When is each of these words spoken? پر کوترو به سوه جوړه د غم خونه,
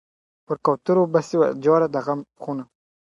پر 0.45 0.55
کوترو 0.65 1.03
به 1.13 1.19
سوه 1.29 1.47
جوړه 1.65 1.87
د 1.93 1.95
غم 2.05 2.19
خونه, 2.41 2.63